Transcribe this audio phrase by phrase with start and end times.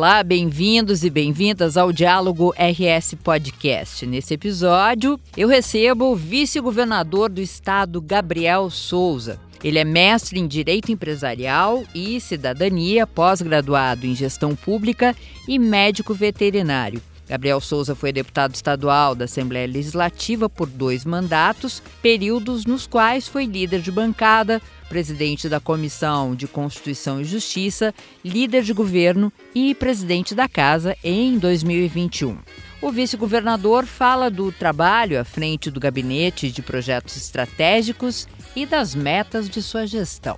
[0.00, 4.06] Olá, bem-vindos e bem-vindas ao Diálogo RS Podcast.
[4.06, 9.38] Nesse episódio, eu recebo o vice-governador do estado, Gabriel Souza.
[9.62, 15.14] Ele é mestre em Direito Empresarial e Cidadania, pós-graduado em Gestão Pública
[15.46, 17.02] e médico veterinário.
[17.30, 23.46] Gabriel Souza foi deputado estadual da Assembleia Legislativa por dois mandatos, períodos nos quais foi
[23.46, 27.94] líder de bancada, presidente da Comissão de Constituição e Justiça,
[28.24, 32.36] líder de governo e presidente da Casa em 2021.
[32.82, 39.48] O vice-governador fala do trabalho à frente do Gabinete de Projetos Estratégicos e das metas
[39.48, 40.36] de sua gestão.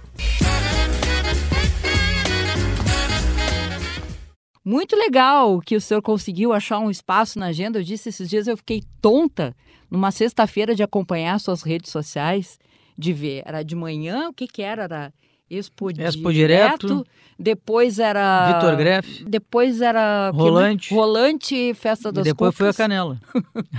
[4.64, 7.80] Muito legal que o senhor conseguiu achar um espaço na agenda.
[7.80, 9.56] Eu disse esses dias eu fiquei tonta
[9.90, 12.60] numa sexta-feira de acompanhar suas redes sociais
[12.96, 13.42] de ver.
[13.44, 14.84] Era de manhã, o que que era?
[14.84, 15.12] Era
[15.52, 17.06] Expo, Expo Direto, direto.
[17.38, 18.52] Depois era...
[18.52, 19.24] Vitor Greff.
[19.24, 20.30] Depois era...
[20.30, 20.94] Rolante.
[20.94, 23.20] Rolante, Festa das e depois foi a Canela.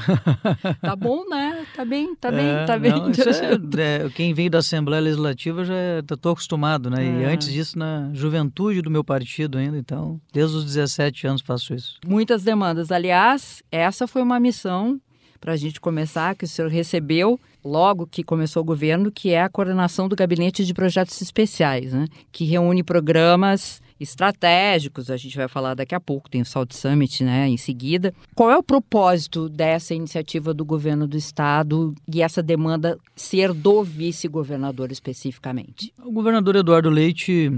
[0.81, 1.65] tá bom, né?
[1.75, 2.91] Tá bem, tá bem, é, tá bem.
[2.91, 7.05] Não, é, é, quem veio da Assembleia Legislativa já estou é, acostumado, né?
[7.05, 11.73] E antes disso, na juventude do meu partido ainda, então, desde os 17 anos faço
[11.73, 11.99] isso.
[12.05, 12.91] Muitas demandas.
[12.91, 14.99] Aliás, essa foi uma missão
[15.43, 19.41] para a gente começar, que o senhor recebeu logo que começou o governo, que é
[19.41, 22.05] a coordenação do Gabinete de Projetos Especiais, né?
[22.31, 27.25] que reúne programas estratégicos, a gente vai falar daqui a pouco, tem o Salt Summit
[27.25, 28.13] né, em seguida.
[28.33, 33.83] Qual é o propósito dessa iniciativa do governo do estado e essa demanda ser do
[33.83, 35.93] vice-governador especificamente?
[36.05, 37.51] O governador Eduardo Leite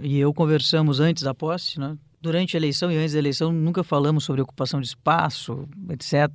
[0.00, 1.96] e eu conversamos antes da posse, né?
[2.22, 6.28] Durante a eleição e antes da eleição nunca falamos sobre ocupação de espaço, etc.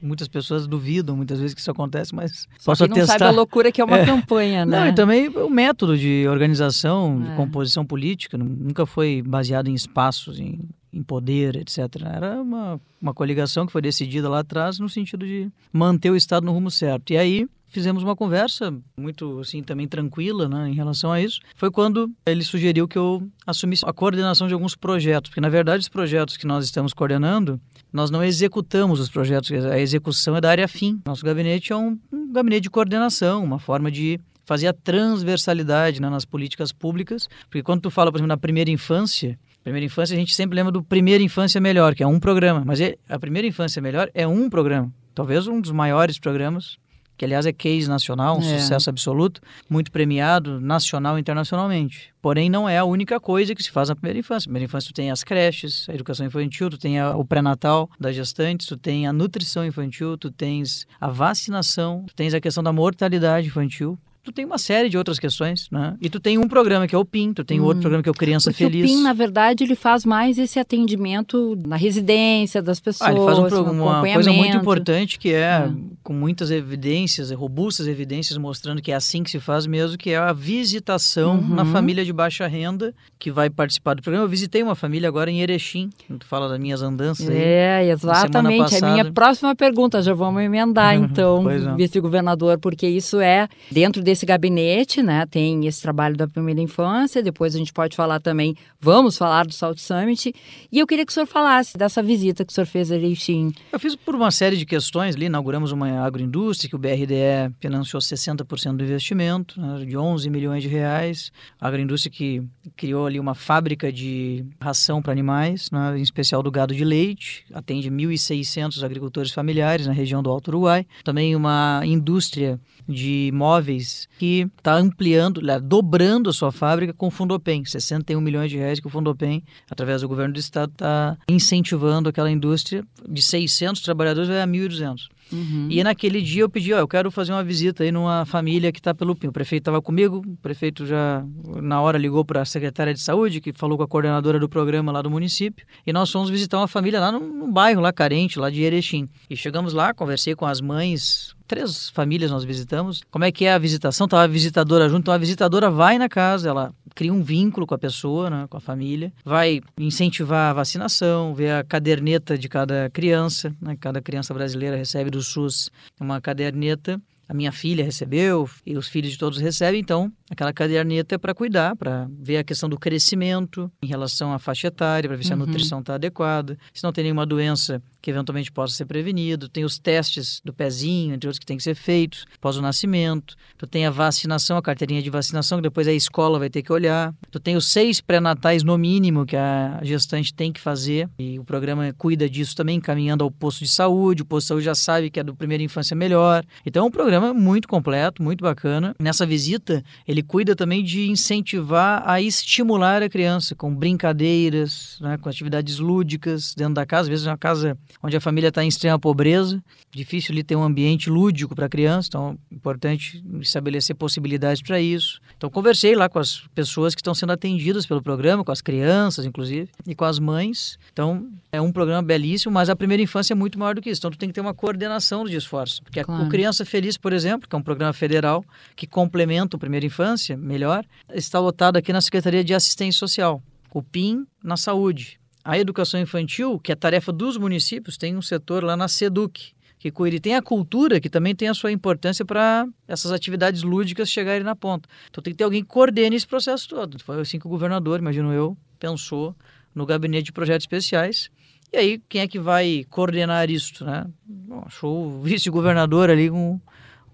[0.00, 3.18] Muitas pessoas duvidam muitas vezes que isso acontece, mas Só posso não atestar.
[3.18, 4.06] sabe a loucura que é uma é.
[4.06, 4.78] campanha, né?
[4.78, 7.30] Não, e também o método de organização, é.
[7.30, 10.60] de composição política, nunca foi baseado em espaços, em,
[10.92, 11.78] em poder, etc.
[12.04, 16.46] Era uma, uma coligação que foi decidida lá atrás no sentido de manter o Estado
[16.46, 17.12] no rumo certo.
[17.12, 21.40] E aí fizemos uma conversa muito assim também tranquila né, em relação a isso.
[21.54, 25.80] Foi quando ele sugeriu que eu assumisse a coordenação de alguns projetos, porque na verdade
[25.80, 27.60] os projetos que nós estamos coordenando
[27.92, 31.00] nós não executamos os projetos, a execução é da área fim.
[31.04, 36.08] Nosso gabinete é um, um gabinete de coordenação, uma forma de fazer a transversalidade né,
[36.08, 40.18] nas políticas públicas, porque quando tu fala, por exemplo, na primeira infância, primeira infância a
[40.18, 43.46] gente sempre lembra do Primeira Infância Melhor, que é um programa, mas é, a Primeira
[43.46, 46.78] Infância Melhor é um programa, talvez um dos maiores programas
[47.20, 48.58] que aliás é case nacional, um é.
[48.58, 52.14] sucesso absoluto, muito premiado nacional e internacionalmente.
[52.22, 54.48] Porém, não é a única coisa que se faz na primeira infância.
[54.48, 57.90] Na primeira infância, tu tem as creches, a educação infantil, tu tem a, o pré-natal
[58.00, 62.62] das gestantes, tu tem a nutrição infantil, tu tens a vacinação, tu tens a questão
[62.62, 65.96] da mortalidade infantil tu tem uma série de outras questões, né?
[66.00, 67.64] E tu tem um programa que é o PIN, tu tem hum.
[67.64, 68.90] outro programa que é o Criança Porque Feliz.
[68.90, 73.10] O PIN, na verdade, ele faz mais esse atendimento na residência das pessoas.
[73.10, 75.70] Ah, ele faz um, uma coisa muito importante que é, é,
[76.02, 80.16] com muitas evidências, robustas evidências mostrando que é assim que se faz mesmo, que é
[80.16, 81.54] a visitação uhum.
[81.54, 84.24] na família de baixa renda que vai participar do programa.
[84.24, 87.36] Eu visitei uma família agora em Erechim, tu fala das minhas andanças aí.
[87.36, 88.82] É, exatamente.
[88.84, 91.74] A minha próxima pergunta, já vamos emendar então, é.
[91.74, 95.24] vice-governador, porque isso é dentro desse gabinete, né?
[95.24, 99.54] Tem esse trabalho da primeira infância, depois a gente pode falar também, vamos falar do
[99.54, 100.34] Salt Summit.
[100.70, 103.52] E eu queria que o senhor falasse dessa visita que o senhor fez a Erechim.
[103.70, 108.00] Eu fiz por uma série de questões ali, inauguramos uma agroindústria que o BRDE financiou
[108.00, 111.30] 60% do investimento, né, de 11 milhões de reais.
[111.60, 112.42] A agroindústria que
[112.76, 117.44] criou ali uma fábrica de ração para animais, né, em especial do gado de leite,
[117.54, 120.84] atende 1.600 agricultores familiares na região do Alto Uruguai.
[121.04, 127.64] Também uma indústria de móveis que está ampliando, dobrando a sua fábrica com o Fundopem,
[127.64, 132.30] 61 milhões de reais que o Fundopem, através do governo do estado, está incentivando aquela
[132.30, 135.08] indústria de 600 trabalhadores a 1.200.
[135.32, 135.68] Uhum.
[135.70, 138.80] E naquele dia eu pedi, ó, eu quero fazer uma visita aí numa família que
[138.80, 139.28] está pelo PIN.
[139.28, 141.24] O prefeito estava comigo, o prefeito já
[141.62, 144.92] na hora ligou para a secretária de saúde, que falou com a coordenadora do programa
[144.92, 148.38] lá do município, e nós fomos visitar uma família lá num, num bairro lá carente,
[148.38, 149.08] lá de Erechim.
[149.28, 153.02] E chegamos lá, conversei com as mães três famílias nós visitamos.
[153.10, 154.06] Como é que é a visitação?
[154.06, 157.74] Tava a visitadora junto, então a visitadora vai na casa, ela cria um vínculo com
[157.74, 162.90] a pessoa, né, com a família, vai incentivar a vacinação, ver a caderneta de cada
[162.90, 165.70] criança, né, cada criança brasileira recebe do SUS
[166.00, 167.00] uma caderneta.
[167.28, 171.34] A minha filha recebeu e os filhos de todos recebem, então aquela caderneta é para
[171.34, 175.32] cuidar, para ver a questão do crescimento em relação à faixa etária, para ver se
[175.32, 175.44] a uhum.
[175.44, 179.78] nutrição está adequada, se não tem nenhuma doença que eventualmente possa ser prevenido, tem os
[179.78, 183.84] testes do pezinho, entre outros que tem que ser feitos após o nascimento, tu tem
[183.84, 187.38] a vacinação, a carteirinha de vacinação, que depois a escola vai ter que olhar, tu
[187.38, 191.92] tem os seis pré-natais no mínimo que a gestante tem que fazer, e o programa
[191.98, 195.20] cuida disso também, encaminhando ao posto de saúde, o posto de saúde já sabe que
[195.20, 198.94] é do primeira infância melhor, então é um programa muito completo, muito bacana.
[198.98, 205.28] Nessa visita, ele cuida também de incentivar a estimular a criança com brincadeiras, né, com
[205.28, 208.68] atividades lúdicas dentro da casa, às vezes é uma casa onde a família está em
[208.68, 214.62] extrema pobreza, difícil ter um ambiente lúdico para a criança, então é importante estabelecer possibilidades
[214.62, 215.20] para isso.
[215.36, 219.24] Então conversei lá com as pessoas que estão sendo atendidas pelo programa, com as crianças
[219.24, 220.78] inclusive, e com as mães.
[220.92, 224.00] Então é um programa belíssimo, mas a primeira infância é muito maior do que isso.
[224.00, 226.22] Então tu tem que ter uma coordenação de esforço, porque claro.
[226.22, 228.44] a, o Criança Feliz, por exemplo, que é um programa federal
[228.76, 233.42] que complementa o primeira infância melhor, está lotado aqui na Secretaria de Assistência Social,
[233.72, 235.20] o PIN na saúde.
[235.44, 239.88] A educação infantil, que é tarefa dos municípios, tem um setor lá na SEDUC, que.
[239.88, 244.44] E tem a cultura, que também tem a sua importância para essas atividades lúdicas chegarem
[244.44, 244.88] na ponta.
[245.10, 247.02] Então tem que ter alguém que coordene esse processo todo.
[247.02, 249.34] Foi assim que o governador, imagino eu, pensou
[249.74, 251.30] no gabinete de projetos especiais.
[251.72, 254.06] E aí, quem é que vai coordenar isso, né?
[254.26, 256.60] Bom, achou o vice-governador ali um,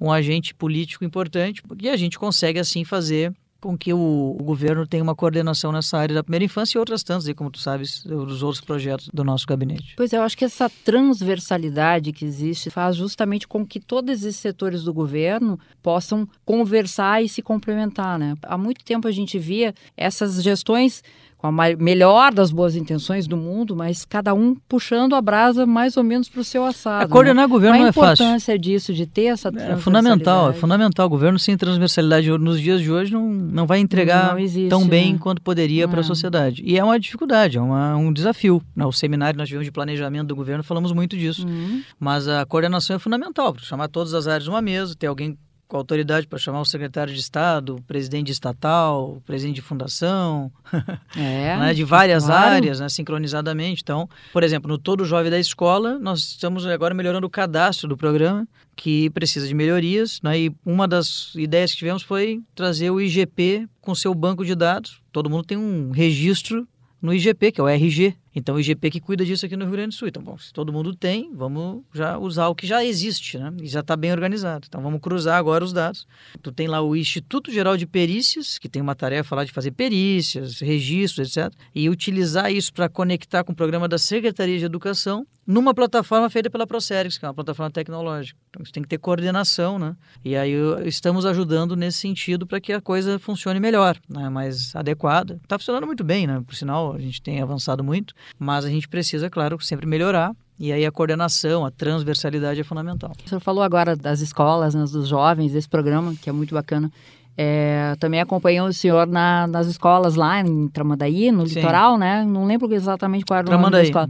[0.00, 4.86] um agente político importante, e a gente consegue assim fazer com que o, o, governo
[4.86, 8.04] tenha uma coordenação nessa área da primeira infância e outras tantas, aí, como tu sabes,
[8.04, 9.94] dos outros projetos do nosso gabinete.
[9.96, 14.36] Pois é, eu acho que essa transversalidade que existe faz justamente com que todos esses
[14.36, 18.36] setores do governo possam conversar e se complementar, né?
[18.42, 21.02] Há muito tempo a gente via essas gestões
[21.46, 25.96] com a melhor das boas intenções do mundo, mas cada um puxando a brasa mais
[25.96, 27.04] ou menos para o seu assado.
[27.04, 27.52] É, coordenar né?
[27.52, 28.24] governo não é fácil.
[28.24, 31.06] a importância disso, de ter essa É fundamental, é fundamental.
[31.06, 34.86] O governo sem transversalidade nos dias de hoje não, não vai entregar não existe, tão
[34.86, 35.18] bem né?
[35.20, 36.62] quanto poderia para a sociedade.
[36.64, 38.62] E é uma dificuldade, é uma, um desafio.
[38.74, 41.46] No seminário nós tivemos de planejamento do governo, falamos muito disso.
[41.46, 41.82] Uhum.
[41.98, 45.36] Mas a coordenação é fundamental, chamar todas as áreas numa mesa, ter alguém
[45.68, 50.50] com autoridade para chamar o secretário de Estado, o presidente estatal, o presidente de fundação,
[51.16, 52.54] é, né, de várias claro.
[52.54, 53.82] áreas, né, sincronizadamente.
[53.82, 57.96] Então, por exemplo, no Todo Jovem da Escola, nós estamos agora melhorando o cadastro do
[57.96, 58.46] programa,
[58.76, 60.20] que precisa de melhorias.
[60.22, 64.54] Né, e uma das ideias que tivemos foi trazer o IGP com seu banco de
[64.54, 65.00] dados.
[65.10, 66.66] Todo mundo tem um registro
[67.00, 69.72] no IGP, que é o RG, então, o IGP que cuida disso aqui no Rio
[69.72, 70.08] Grande do Sul.
[70.08, 73.50] Então, bom, se todo mundo tem, vamos já usar o que já existe, né?
[73.62, 74.66] E já está bem organizado.
[74.68, 76.06] Então, vamos cruzar agora os dados.
[76.42, 79.70] Tu tem lá o Instituto Geral de Perícias, que tem uma tarefa lá de fazer
[79.70, 81.50] perícias, registros, etc.
[81.74, 86.50] E utilizar isso para conectar com o programa da Secretaria de Educação numa plataforma feita
[86.50, 88.38] pela Procerix, que é uma plataforma tecnológica.
[88.50, 89.94] Então, isso tem que ter coordenação, né?
[90.24, 90.52] E aí
[90.84, 94.28] estamos ajudando nesse sentido para que a coisa funcione melhor, né?
[94.28, 95.38] mais adequada.
[95.42, 96.42] Está funcionando muito bem, né?
[96.44, 98.12] Por sinal, a gente tem avançado muito.
[98.38, 100.32] Mas a gente precisa, claro, sempre melhorar.
[100.58, 103.12] E aí a coordenação, a transversalidade é fundamental.
[103.24, 106.90] O senhor falou agora das escolas, né, dos jovens, desse programa, que é muito bacana.
[107.38, 111.56] É, também acompanhou o senhor na, nas escolas lá em Tramandaí, no Sim.
[111.56, 112.24] litoral, né?
[112.24, 114.08] Não lembro exatamente qual era o nome da escola.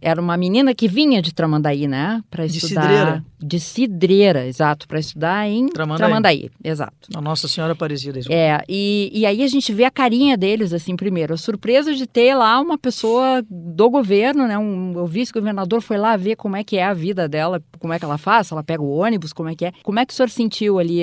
[0.00, 2.22] Era uma menina que vinha de Tramandaí, né?
[2.30, 2.80] Para estudar.
[2.80, 3.24] De Cidreira.
[3.38, 4.88] De Cidreira, exato.
[4.88, 6.06] Para estudar em Tramandaí.
[6.06, 6.50] Tramandaí.
[6.64, 7.08] exato.
[7.14, 8.18] A Nossa Senhora Aparecida.
[8.30, 11.34] É, e, e aí a gente vê a carinha deles, assim, primeiro.
[11.34, 14.58] A surpresa de ter lá uma pessoa do governo, né?
[14.58, 17.98] Um, o vice-governador foi lá ver como é que é a vida dela, como é
[17.98, 19.72] que ela faz, ela pega o ônibus, como é que é.
[19.84, 21.02] Como é que o senhor sentiu ali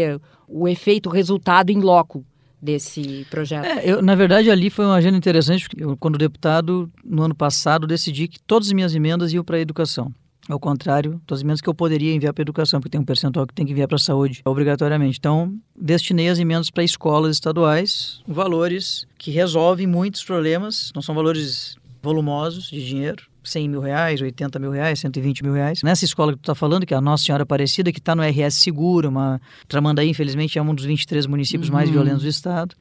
[0.50, 2.26] o efeito, o resultado em loco
[2.62, 3.66] desse projeto?
[3.66, 7.36] É, eu, na verdade, ali foi uma agenda interessante, porque eu, quando deputado, no ano
[7.36, 10.14] passado, decidi que todas as minhas emendas iam para a educação.
[10.50, 13.06] Ao contrário, todas as emendas que eu poderia enviar para a educação, porque tem um
[13.06, 15.20] percentual que tem que enviar para a saúde, obrigatoriamente.
[15.20, 21.78] Então, destinei as emendas para escolas estaduais, valores que resolvem muitos problemas, não são valores
[22.02, 25.82] volumosos de dinheiro, 100 mil reais, 80 mil reais, 120 mil reais.
[25.84, 28.24] Nessa escola que tu está falando, que é a Nossa Senhora Aparecida, que está no
[28.24, 31.76] RS Seguro, uma Tramandaí, infelizmente, é um dos 23 municípios uhum.
[31.76, 32.76] mais violentos do estado.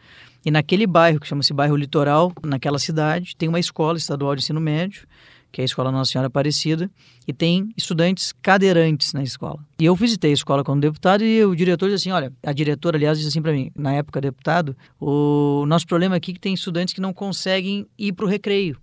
[0.45, 4.61] E naquele bairro, que chama-se bairro Litoral, naquela cidade, tem uma escola estadual de ensino
[4.61, 5.07] médio,
[5.51, 6.91] que é a Escola Nossa Senhora Aparecida,
[7.27, 9.59] e tem estudantes cadeirantes na escola.
[9.81, 12.97] E eu visitei a escola como deputado e o diretor disse assim, olha, a diretora,
[12.97, 16.55] aliás, disse assim para mim, na época deputado, o nosso problema aqui é que tem
[16.55, 18.79] estudantes que não conseguem ir para o recreio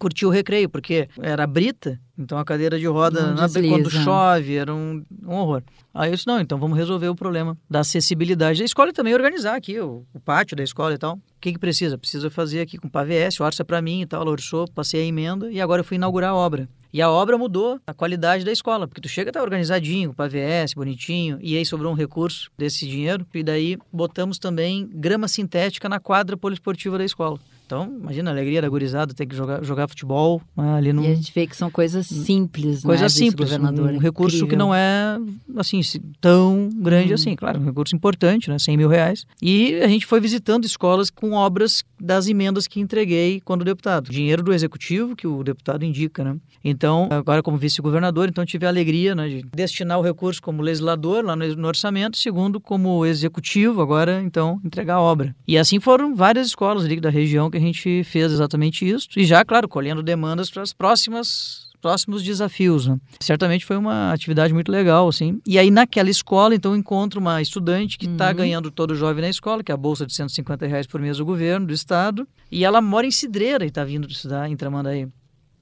[0.00, 4.74] curtir o recreio, porque era brita, então a cadeira de roda, na, quando chove, era
[4.74, 5.62] um, um, horror.
[5.92, 8.62] Aí eu disse, não, então vamos resolver o problema da acessibilidade.
[8.62, 11.16] A escola também organizar aqui o, o pátio da escola e tal.
[11.16, 11.98] O que, que precisa?
[11.98, 15.60] Precisa fazer aqui com PAVS, orça para mim e tal, orçou, passei a emenda e
[15.60, 16.66] agora eu fui inaugurar a obra.
[16.92, 20.74] E a obra mudou a qualidade da escola, porque tu chega tá organizadinho, com AVS,
[20.74, 26.00] bonitinho, e aí sobrou um recurso desse dinheiro, e daí botamos também grama sintética na
[26.00, 27.38] quadra poliesportiva da escola.
[27.70, 31.04] Então, imagina a alegria da gurizada ter que jogar, jogar futebol né, ali no.
[31.04, 34.66] E a gente vê que são coisas simples, Coisa né, simples, um recurso que Incrível.
[34.66, 35.16] não é
[35.56, 35.80] assim
[36.20, 37.14] tão grande Hum.
[37.14, 39.24] assim, claro, um recurso importante, né, 100 mil reais.
[39.40, 44.42] E a gente foi visitando escolas com obras das emendas que entreguei quando deputado, dinheiro
[44.42, 46.36] do executivo que o deputado indica, né.
[46.64, 51.24] Então, agora como vice-governador, então tive a alegria, né, de destinar o recurso como legislador
[51.24, 55.36] lá no, no orçamento, segundo como executivo agora, então entregar a obra.
[55.46, 59.24] E assim foram várias escolas ali da região que a gente fez exatamente isso e
[59.24, 62.86] já, claro, colhendo demandas para as próximas próximos desafios.
[62.86, 62.98] Né?
[63.20, 65.40] Certamente foi uma atividade muito legal, assim.
[65.46, 68.34] E aí naquela escola, então, encontro uma estudante que está Uhum.
[68.34, 71.24] ganhando todo jovem na escola, que é a bolsa de 150 reais por mês do
[71.24, 75.08] governo, do estado, e ela mora em Cidreira e está vindo estudar em Tramandaí.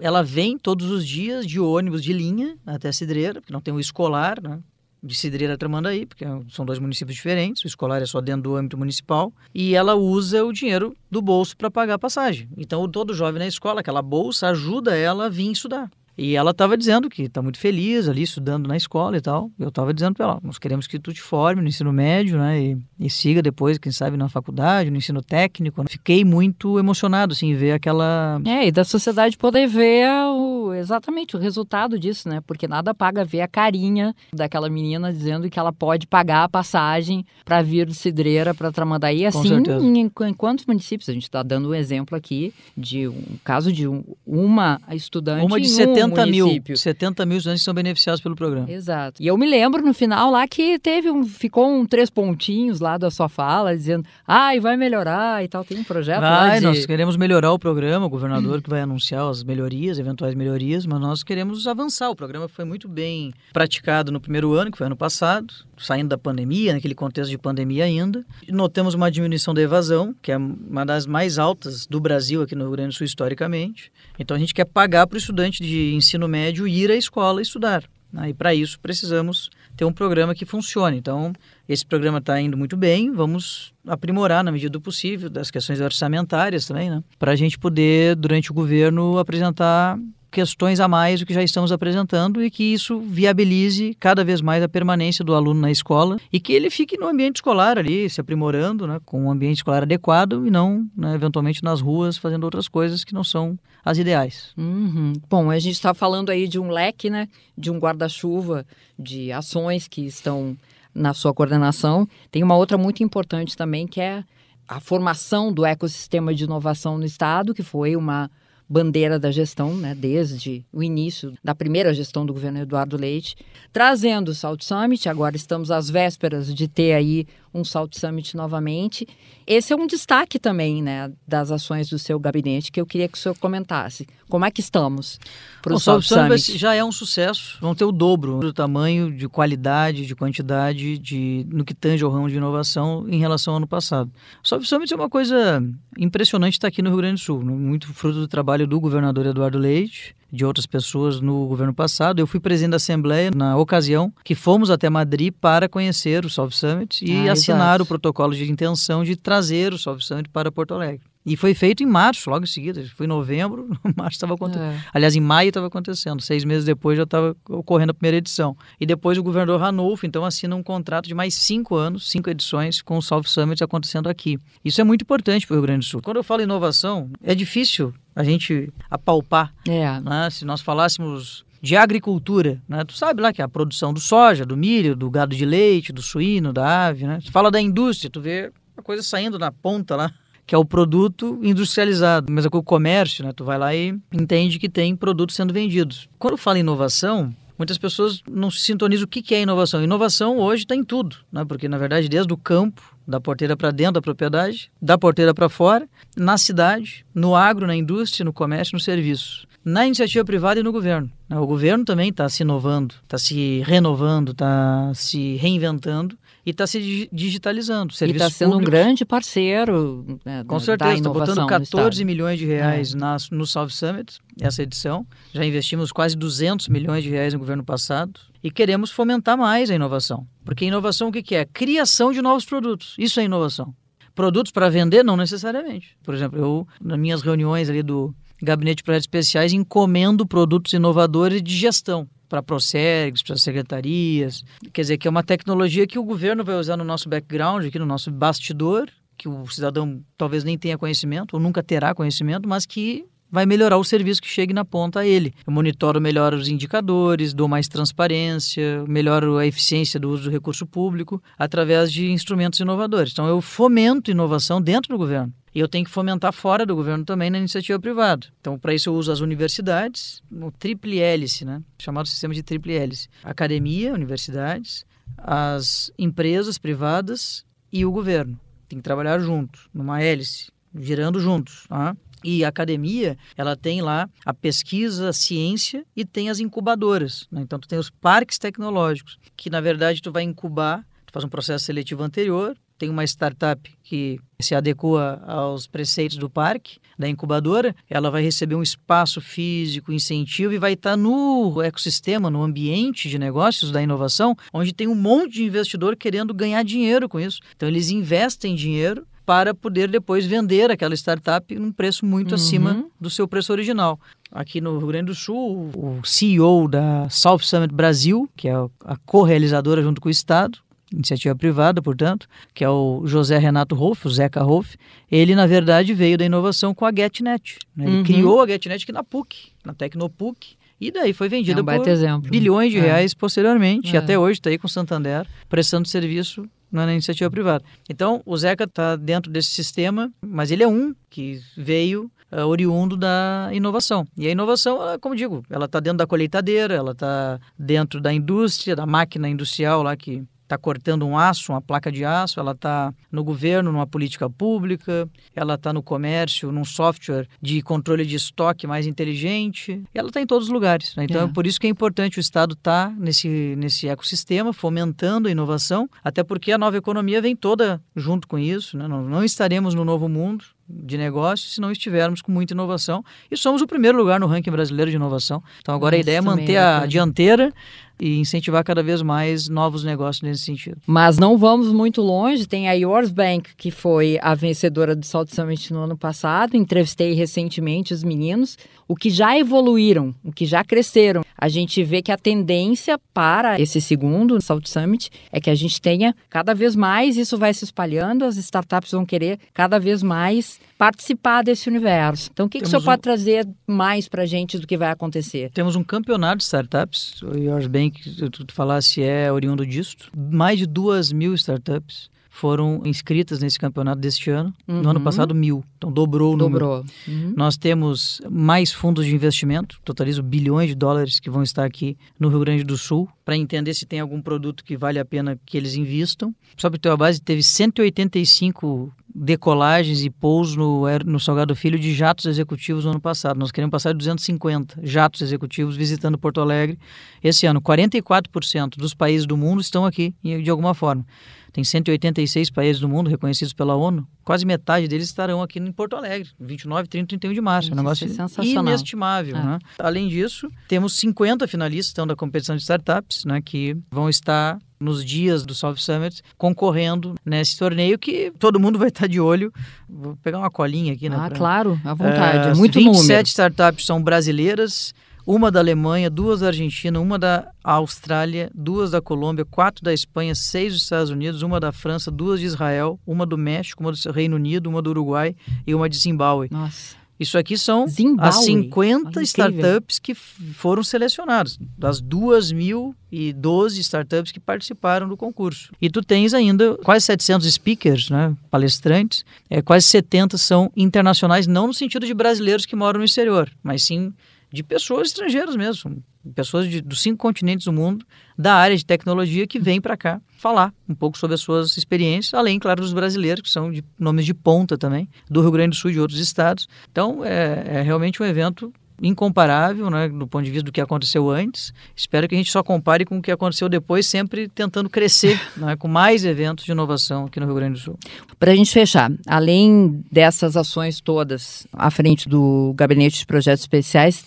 [0.00, 3.78] Ela vem todos os dias de ônibus de linha até Cidreira, porque não tem o
[3.78, 4.58] escolar, né?
[5.02, 8.76] De Cidreira Tramandaí, porque são dois municípios diferentes, o escolar é só dentro do âmbito
[8.76, 12.48] municipal, e ela usa o dinheiro do bolso para pagar a passagem.
[12.56, 15.90] Então, todo jovem na escola, aquela bolsa ajuda ela a vir estudar.
[16.18, 19.50] E ela estava dizendo que está muito feliz ali estudando na escola e tal.
[19.58, 22.60] Eu estava dizendo para ela, nós queremos que tu te forme no ensino médio, né?
[22.60, 25.84] E, e siga depois, quem sabe, na faculdade, no ensino técnico.
[25.88, 28.40] Fiquei muito emocionado, assim, ver aquela...
[28.44, 32.40] É, e da sociedade poder ver o, exatamente o resultado disso, né?
[32.46, 37.24] Porque nada paga ver a carinha daquela menina dizendo que ela pode pagar a passagem
[37.44, 39.24] para vir de Cidreira para Tramandaí.
[39.24, 39.48] Assim,
[39.80, 41.08] em, em quantos municípios?
[41.08, 45.60] A gente está dando um exemplo aqui de um caso de um- uma estudante Uma
[45.60, 45.70] de em
[46.10, 46.76] 70 um mil, município.
[46.76, 48.70] 70 mil estudantes que são beneficiados pelo programa.
[48.70, 49.22] Exato.
[49.22, 52.98] E eu me lembro no final lá que teve um, ficou um três pontinhos lá
[52.98, 55.64] da sua fala, dizendo, ai, vai melhorar e tal.
[55.64, 56.64] Tem um projeto Vai, de...
[56.64, 61.00] nós queremos melhorar o programa, o governador que vai anunciar as melhorias, eventuais melhorias, mas
[61.00, 62.10] nós queremos avançar.
[62.10, 66.18] O programa foi muito bem praticado no primeiro ano, que foi ano passado, saindo da
[66.18, 68.24] pandemia, naquele contexto de pandemia ainda.
[68.48, 72.64] Notamos uma diminuição da evasão, que é uma das mais altas do Brasil aqui no
[72.64, 73.90] Rio Grande do Sul historicamente.
[74.18, 77.84] Então a gente quer pagar para o estudante de ensino médio ir à escola estudar.
[78.12, 78.30] né?
[78.30, 80.96] E para isso precisamos ter um programa que funcione.
[80.96, 81.32] Então,
[81.68, 86.66] esse programa está indo muito bem, vamos aprimorar na medida do possível, das questões orçamentárias
[86.66, 87.02] também, né?
[87.18, 89.96] Para a gente poder, durante o governo, apresentar
[90.30, 94.62] questões a mais do que já estamos apresentando e que isso viabilize cada vez mais
[94.62, 98.20] a permanência do aluno na escola e que ele fique no ambiente escolar ali, se
[98.20, 102.68] aprimorando, né, com um ambiente escolar adequado e não, né, eventualmente, nas ruas fazendo outras
[102.68, 104.52] coisas que não são as ideais.
[104.56, 105.14] Uhum.
[105.28, 107.28] Bom, a gente está falando aí de um leque, né?
[107.56, 108.66] De um guarda-chuva
[108.98, 110.56] de ações que estão
[110.94, 112.06] na sua coordenação.
[112.30, 114.24] Tem uma outra muito importante também, que é
[114.68, 118.30] a formação do ecossistema de inovação no Estado, que foi uma
[118.68, 123.36] bandeira da gestão, né, desde o início da primeira gestão do governo Eduardo Leite,
[123.72, 125.08] trazendo o Salt Summit.
[125.08, 129.06] Agora estamos às vésperas de ter aí um Salt Summit novamente.
[129.46, 133.16] Esse é um destaque também, né, das ações do seu gabinete que eu queria que
[133.16, 134.06] o senhor comentasse.
[134.28, 135.18] Como é que estamos
[135.62, 136.58] para o Salt Summit Summit?
[136.58, 137.56] já é um sucesso.
[137.60, 142.10] Vão ter o dobro do tamanho, de qualidade, de quantidade, de no que tange ao
[142.10, 144.10] ramo de inovação em relação ao ano passado.
[144.44, 145.62] O Salt Summit é uma coisa
[145.96, 147.42] impressionante estar aqui no Rio Grande do Sul.
[147.42, 152.18] Muito fruto do trabalho do governador Eduardo Leite, de outras pessoas no governo passado.
[152.18, 156.54] Eu fui presidente da Assembleia na ocasião que fomos até Madrid para conhecer o Solve
[156.54, 157.82] Summit e Ah, assinar exato.
[157.84, 161.00] o protocolo de intenção de trazer o Solve Summit para Porto Alegre.
[161.28, 162.82] E foi feito em março, logo em seguida.
[162.96, 164.72] Foi em novembro, março estava acontecendo.
[164.72, 164.80] É.
[164.94, 166.22] Aliás, em maio estava acontecendo.
[166.22, 168.56] Seis meses depois já estava ocorrendo a primeira edição.
[168.80, 172.80] E depois o governador Ranulfo, então, assina um contrato de mais cinco anos, cinco edições,
[172.80, 174.38] com o South Summit acontecendo aqui.
[174.64, 176.00] Isso é muito importante para o Rio Grande do Sul.
[176.02, 179.52] Quando eu falo inovação, é difícil a gente apalpar.
[179.68, 180.00] É.
[180.00, 180.30] né?
[180.30, 182.84] Se nós falássemos de agricultura, né?
[182.84, 185.92] tu sabe lá que é a produção do soja, do milho, do gado de leite,
[185.92, 187.06] do suíno, da ave.
[187.06, 187.18] Né?
[187.22, 190.10] Tu fala da indústria, tu vê a coisa saindo na ponta lá
[190.48, 192.32] que é o produto industrializado.
[192.32, 193.32] Mas é com o comércio, né?
[193.36, 196.08] Tu vai lá e entende que tem produtos sendo vendidos.
[196.18, 199.84] Quando fala em inovação, muitas pessoas não se sintonizam o que é inovação.
[199.84, 201.44] Inovação hoje está em tudo, né?
[201.44, 205.50] Porque na verdade desde o campo, da porteira para dentro da propriedade, da porteira para
[205.50, 205.86] fora,
[206.16, 209.46] na cidade, no agro, na indústria, no comércio, no serviço.
[209.64, 211.10] Na iniciativa privada e no governo.
[211.28, 211.38] né?
[211.38, 216.80] O governo também está se inovando, está se renovando, está se reinventando e está se
[216.80, 217.92] digi- digitalizando.
[217.92, 221.96] E Serviços está sendo um públicos- grande parceiro né, com certeza, está botando no 14
[221.96, 222.06] estado.
[222.06, 222.96] milhões de reais É.
[222.96, 225.06] na, no South Summit, essa edição.
[225.34, 229.74] Já investimos quase 200 milhões de reais no governo passado e queremos fomentar mais a
[229.74, 230.26] inovação.
[230.44, 231.44] Porque inovação o que, que é?
[231.44, 232.94] Criação de novos produtos.
[232.98, 233.74] Isso é inovação.
[234.14, 235.96] Produtos para vender, não necessariamente.
[236.02, 241.42] Por exemplo, eu, nas minhas reuniões ali do, gabinete de projetos especiais encomendo produtos inovadores
[241.42, 244.44] de gestão para procergs, para secretarias.
[244.72, 247.78] Quer dizer, que é uma tecnologia que o governo vai usar no nosso background, aqui
[247.78, 252.66] no nosso bastidor, que o cidadão talvez nem tenha conhecimento, ou nunca terá conhecimento, mas
[252.66, 255.34] que vai melhorar o serviço que chegue na ponta a ele.
[255.46, 260.66] Eu monitoro melhor os indicadores, dou mais transparência, melhoro a eficiência do uso do recurso
[260.66, 263.12] público através de instrumentos inovadores.
[263.12, 265.32] Então, eu fomento inovação dentro do governo.
[265.54, 268.26] E eu tenho que fomentar fora do governo também na iniciativa privada.
[268.40, 271.62] Então, para isso, eu uso as universidades, no triple hélice, né?
[271.78, 273.08] chamado sistema de triple hélice.
[273.22, 274.84] Academia, universidades,
[275.16, 278.38] as empresas privadas e o governo.
[278.68, 281.64] Tem que trabalhar junto, numa hélice, girando juntos.
[281.68, 281.96] Tá?
[282.22, 287.26] E a academia, ela tem lá a pesquisa, a ciência e tem as incubadoras.
[287.30, 287.40] Né?
[287.42, 291.28] Então, tu tem os parques tecnológicos, que na verdade tu vai incubar, tu faz um
[291.28, 297.74] processo seletivo anterior, tem uma startup que se adequa aos preceitos do parque, da incubadora,
[297.88, 303.18] ela vai receber um espaço físico, incentivo e vai estar no ecossistema, no ambiente de
[303.18, 307.40] negócios da inovação, onde tem um monte de investidor querendo ganhar dinheiro com isso.
[307.56, 312.34] Então eles investem dinheiro para poder depois vender aquela startup num preço muito uhum.
[312.34, 314.00] acima do seu preço original.
[314.32, 318.96] Aqui no Rio Grande do Sul, o CEO da South Summit Brasil, que é a
[319.04, 320.58] co-realizadora junto com o Estado,
[320.92, 324.74] iniciativa privada, portanto, que é o José Renato Rolf, o Zeca Rolf,
[325.10, 327.58] ele, na verdade, veio da inovação com a GetNet.
[327.76, 327.86] Né?
[327.86, 328.04] Ele uhum.
[328.04, 331.88] criou a GetNet aqui na PUC, na Tecnopuc, e daí foi vendida é um por
[331.88, 332.30] exemplo.
[332.30, 332.82] bilhões de é.
[332.82, 333.94] reais posteriormente, é.
[333.94, 337.64] e até hoje está aí com o Santander, prestando serviço na iniciativa privada.
[337.88, 342.96] Então, o Zeca está dentro desse sistema, mas ele é um que veio uh, oriundo
[342.96, 344.06] da inovação.
[344.16, 348.12] E a inovação, ela, como digo, ela está dentro da colheitadeira, ela está dentro da
[348.12, 352.52] indústria, da máquina industrial lá que está cortando um aço, uma placa de aço, ela
[352.52, 358.16] está no governo, numa política pública, ela está no comércio, num software de controle de
[358.16, 360.96] estoque mais inteligente, ela está em todos os lugares.
[360.96, 361.04] Né?
[361.04, 361.24] Então, é.
[361.24, 361.32] é.
[361.32, 365.88] por isso que é importante o Estado estar tá nesse, nesse ecossistema, fomentando a inovação,
[366.02, 368.76] até porque a nova economia vem toda junto com isso.
[368.76, 368.88] Né?
[368.88, 373.02] Não, não estaremos no novo mundo, de negócios se não estivermos com muita inovação.
[373.30, 375.42] E somos o primeiro lugar no ranking brasileiro de inovação.
[375.60, 377.52] Então agora Isso a ideia é manter é a dianteira
[378.00, 380.78] e incentivar cada vez mais novos negócios nesse sentido.
[380.86, 385.30] Mas não vamos muito longe, tem a Yours Bank, que foi a vencedora do Salt
[385.30, 388.56] Summit no ano passado, entrevistei recentemente os meninos,
[388.86, 391.22] o que já evoluíram, o que já cresceram.
[391.36, 395.80] A gente vê que a tendência para esse segundo Salt Summit é que a gente
[395.80, 400.58] tenha cada vez mais, isso vai se espalhando, as startups vão querer cada vez mais
[400.78, 402.30] participar desse universo.
[402.32, 402.84] Então, o que, que o senhor um...
[402.84, 405.50] pode trazer mais para a gente do que vai acontecer?
[405.52, 410.10] Temos um campeonato de startups, o Yours Bank, tu, falasse, é oriundo disto.
[410.16, 414.54] Mais de duas mil startups foram inscritas nesse campeonato deste ano.
[414.66, 414.82] Uhum.
[414.82, 415.04] No ano uhum.
[415.04, 415.64] passado, mil.
[415.76, 416.84] Então, dobrou o dobrou.
[416.84, 416.92] número.
[417.06, 417.34] Uhum.
[417.36, 422.28] Nós temos mais fundos de investimento, totalizo bilhões de dólares que vão estar aqui no
[422.28, 425.56] Rio Grande do Sul, para entender se tem algum produto que vale a pena que
[425.56, 426.34] eles invistam.
[426.56, 431.92] Só para ter uma base, teve 185 decolagens e pousos no, no Salgado Filho de
[431.92, 433.38] jatos executivos no ano passado.
[433.38, 436.78] Nós queremos passar de 250 jatos executivos visitando Porto Alegre
[437.22, 437.60] esse ano.
[437.60, 441.04] 44% dos países do mundo estão aqui de alguma forma.
[441.52, 444.06] Tem 186 países do mundo reconhecidos pela ONU.
[444.24, 447.70] Quase metade deles estarão aqui em Porto Alegre, 29, 30 e 31 de março.
[447.70, 449.36] é um negócio é inestimável.
[449.36, 449.42] É.
[449.42, 449.58] Né?
[449.78, 455.04] Além disso, temos 50 finalistas então, da competição de startups né, que vão estar nos
[455.04, 459.52] dias do South Summit, concorrendo nesse torneio que todo mundo vai estar de olho.
[459.88, 461.16] Vou pegar uma colinha aqui, né?
[461.18, 461.36] Ah, pra...
[461.36, 462.48] claro, à vontade.
[462.48, 463.26] É, é muito 27 número.
[463.26, 464.94] startups são brasileiras,
[465.28, 470.34] uma da Alemanha, duas da Argentina, uma da Austrália, duas da Colômbia, quatro da Espanha,
[470.34, 473.98] seis dos Estados Unidos, uma da França, duas de Israel, uma do México, uma do
[474.10, 475.36] Reino Unido, uma do Uruguai
[475.66, 476.48] e uma de Zimbábue.
[476.50, 476.96] Nossa.
[477.20, 478.26] Isso aqui são Zimbabwe.
[478.26, 485.72] as 50 startups que foram selecionadas, das 2.012 startups que participaram do concurso.
[485.78, 491.66] E tu tens ainda quase 700 speakers, né, palestrantes, é, quase 70 são internacionais, não
[491.66, 494.14] no sentido de brasileiros que moram no exterior, mas sim
[494.50, 496.02] de pessoas estrangeiras mesmo,
[496.34, 498.04] pessoas de, dos cinco continentes do mundo,
[498.36, 502.34] da área de tecnologia, que vêm para cá falar um pouco sobre as suas experiências,
[502.34, 505.76] além, claro, dos brasileiros, que são de nomes de ponta também, do Rio Grande do
[505.76, 506.68] Sul e de outros estados.
[506.90, 511.30] Então, é, é realmente um evento incomparável, né, do ponto de vista do que aconteceu
[511.30, 511.72] antes.
[511.94, 515.76] Espero que a gente só compare com o que aconteceu depois, sempre tentando crescer, né,
[515.76, 517.98] com mais eventos de inovação aqui no Rio Grande do Sul.
[518.38, 524.24] Para a gente fechar, além dessas ações todas à frente do Gabinete de Projetos Especiais,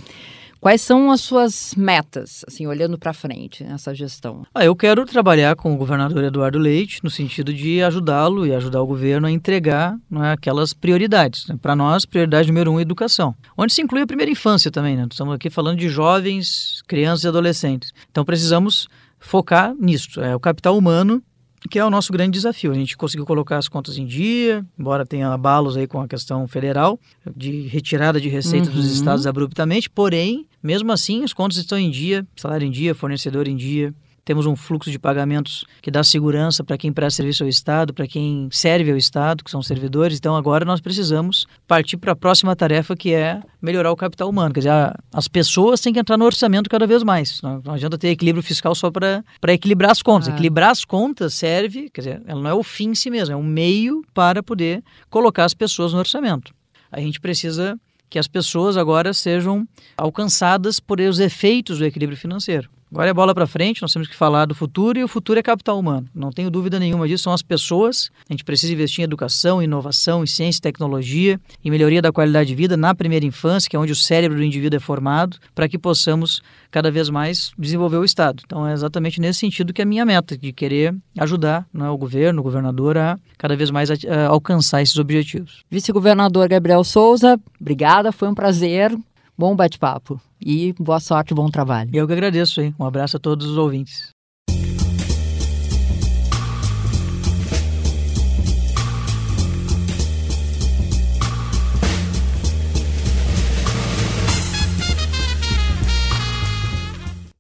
[0.62, 4.46] Quais são as suas metas, assim, olhando para frente nessa gestão?
[4.54, 8.80] Ah, eu quero trabalhar com o governador Eduardo Leite no sentido de ajudá-lo e ajudar
[8.80, 11.48] o governo a entregar é, aquelas prioridades.
[11.48, 11.58] Né?
[11.60, 14.96] Para nós, prioridade número um é educação, onde se inclui a primeira infância também.
[14.96, 15.08] Né?
[15.10, 17.92] Estamos aqui falando de jovens, crianças e adolescentes.
[18.12, 18.88] Então precisamos
[19.20, 20.22] focar nisso.
[20.22, 21.24] É o capital humano
[21.70, 22.72] que é o nosso grande desafio.
[22.72, 26.48] A gente conseguiu colocar as contas em dia, embora tenha abalos aí com a questão
[26.48, 27.00] federal
[27.36, 28.76] de retirada de receita uhum.
[28.76, 33.48] dos estados abruptamente, porém, mesmo assim, as contas estão em dia, salário em dia, fornecedor
[33.48, 37.50] em dia, temos um fluxo de pagamentos que dá segurança para quem presta serviço ao
[37.50, 40.18] Estado, para quem serve ao Estado, que são servidores.
[40.18, 44.54] Então, agora nós precisamos partir para a próxima tarefa, que é melhorar o capital humano.
[44.54, 47.42] Quer dizer, as pessoas têm que entrar no orçamento cada vez mais.
[47.42, 50.30] Não, não adianta ter equilíbrio fiscal só para equilibrar as contas.
[50.30, 50.32] Ah.
[50.32, 53.38] Equilibrar as contas serve, quer dizer, ela não é o fim em si mesmo, é
[53.38, 56.54] um meio para poder colocar as pessoas no orçamento.
[56.92, 57.80] A gente precisa
[58.10, 59.66] que as pessoas agora sejam
[59.98, 62.70] alcançadas por os efeitos do equilíbrio financeiro.
[62.92, 65.42] Agora é bola para frente, nós temos que falar do futuro e o futuro é
[65.42, 66.10] capital humano.
[66.14, 68.12] Não tenho dúvida nenhuma disso, são as pessoas.
[68.30, 72.50] A gente precisa investir em educação, inovação, em ciência e tecnologia, em melhoria da qualidade
[72.50, 75.70] de vida na primeira infância, que é onde o cérebro do indivíduo é formado, para
[75.70, 78.44] que possamos cada vez mais desenvolver o Estado.
[78.46, 81.98] Então é exatamente nesse sentido que é a minha meta, de querer ajudar né, o
[81.98, 85.64] governo, o governador a cada vez mais a, a alcançar esses objetivos.
[85.72, 88.94] Vice-governador Gabriel Souza, obrigada, foi um prazer.
[89.38, 91.90] Bom bate-papo e boa sorte, bom trabalho.
[91.94, 92.74] Eu que agradeço, hein?
[92.80, 94.10] Um abraço a todos os ouvintes.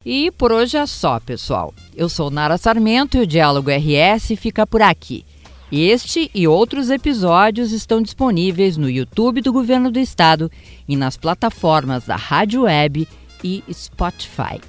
[0.03, 1.73] E por hoje é só, pessoal.
[1.95, 5.23] Eu sou Nara Sarmento e o Diálogo RS fica por aqui.
[5.71, 10.51] Este e outros episódios estão disponíveis no YouTube do Governo do Estado
[10.85, 13.07] e nas plataformas da Rádio Web
[13.41, 14.59] e Spotify.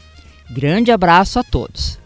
[0.49, 2.02] Grande abraço a todos!